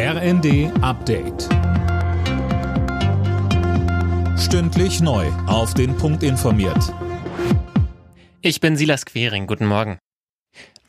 [0.00, 1.48] RND Update.
[4.38, 5.26] Stündlich neu.
[5.48, 6.94] Auf den Punkt informiert.
[8.40, 9.48] Ich bin Silas Quering.
[9.48, 9.98] Guten Morgen.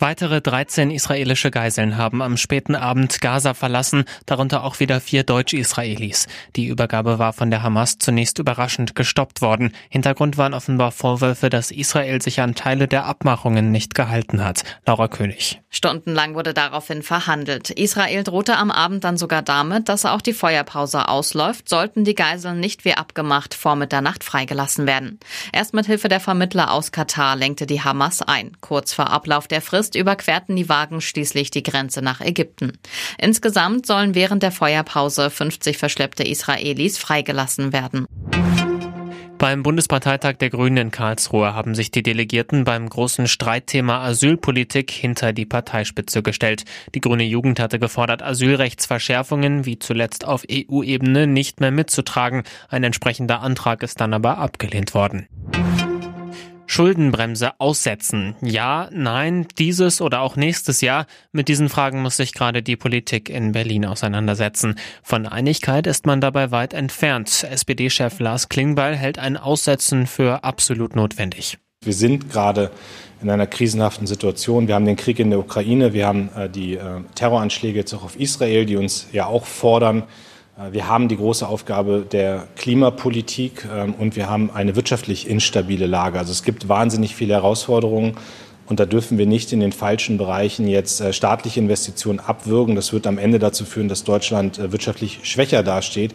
[0.00, 6.28] Weitere 13 israelische Geiseln haben am späten Abend Gaza verlassen, darunter auch wieder vier Deutsch-Israelis.
[6.54, 9.72] Die Übergabe war von der Hamas zunächst überraschend gestoppt worden.
[9.88, 14.62] Hintergrund waren offenbar Vorwürfe, dass Israel sich an Teile der Abmachungen nicht gehalten hat.
[14.86, 15.62] Laura König.
[15.70, 17.70] Stundenlang wurde daraufhin verhandelt.
[17.70, 22.58] Israel drohte am Abend dann sogar damit, dass auch die Feuerpause ausläuft, sollten die Geiseln
[22.58, 25.20] nicht wie abgemacht vor Mitternacht freigelassen werden.
[25.52, 28.56] Erst mit Hilfe der Vermittler aus Katar lenkte die Hamas ein.
[28.60, 32.72] Kurz vor Ablauf der Frist überquerten die Wagen schließlich die Grenze nach Ägypten.
[33.18, 38.06] Insgesamt sollen während der Feuerpause 50 verschleppte Israelis freigelassen werden.
[39.38, 45.32] Beim Bundesparteitag der Grünen in Karlsruhe haben sich die Delegierten beim großen Streitthema Asylpolitik hinter
[45.32, 46.64] die Parteispitze gestellt.
[46.96, 52.42] Die grüne Jugend hatte gefordert, Asylrechtsverschärfungen wie zuletzt auf EU-Ebene nicht mehr mitzutragen.
[52.68, 55.28] Ein entsprechender Antrag ist dann aber abgelehnt worden.
[56.78, 58.36] Schuldenbremse aussetzen?
[58.40, 61.06] Ja, nein, dieses oder auch nächstes Jahr?
[61.32, 64.76] Mit diesen Fragen muss sich gerade die Politik in Berlin auseinandersetzen.
[65.02, 67.44] Von Einigkeit ist man dabei weit entfernt.
[67.50, 71.58] SPD-Chef Lars Klingbeil hält ein Aussetzen für absolut notwendig.
[71.82, 72.70] Wir sind gerade
[73.20, 74.68] in einer krisenhaften Situation.
[74.68, 78.04] Wir haben den Krieg in der Ukraine, wir haben äh, die äh, Terroranschläge jetzt auch
[78.04, 80.04] auf Israel, die uns ja auch fordern,
[80.72, 86.18] wir haben die große Aufgabe der Klimapolitik ähm, und wir haben eine wirtschaftlich instabile Lage.
[86.18, 88.16] Also es gibt wahnsinnig viele Herausforderungen.
[88.66, 92.74] Und da dürfen wir nicht in den falschen Bereichen jetzt äh, staatliche Investitionen abwürgen.
[92.74, 96.14] Das wird am Ende dazu führen, dass Deutschland äh, wirtschaftlich schwächer dasteht.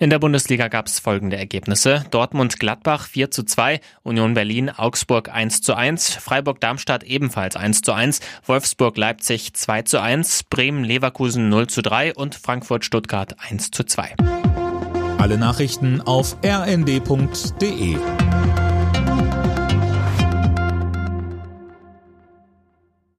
[0.00, 2.04] In der Bundesliga gab es folgende Ergebnisse.
[2.12, 7.82] Dortmund Gladbach 4 zu 2, Union Berlin Augsburg 1 zu 1, Freiburg Darmstadt ebenfalls 1
[7.82, 13.34] zu 1, Wolfsburg Leipzig 2 zu 1, Bremen Leverkusen 0 zu 3 und Frankfurt Stuttgart
[13.50, 14.14] 1 zu 2.
[15.18, 17.96] Alle Nachrichten auf rnd.de